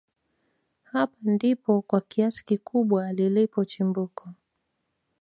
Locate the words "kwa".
1.81-2.01